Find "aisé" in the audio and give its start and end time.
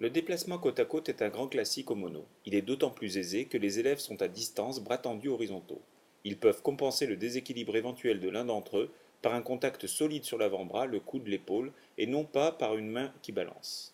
3.18-3.46